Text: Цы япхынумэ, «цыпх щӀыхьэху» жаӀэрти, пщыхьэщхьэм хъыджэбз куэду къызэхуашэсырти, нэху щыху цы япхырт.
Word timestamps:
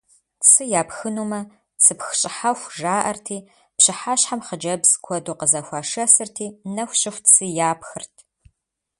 Цы 0.47 0.63
япхынумэ, 0.81 1.41
«цыпх 1.83 2.07
щӀыхьэху» 2.19 2.71
жаӀэрти, 2.79 3.37
пщыхьэщхьэм 3.77 4.41
хъыджэбз 4.47 4.91
куэду 5.03 5.37
къызэхуашэсырти, 5.39 6.45
нэху 6.75 6.97
щыху 6.99 7.21
цы 7.33 7.45
япхырт. 7.69 8.15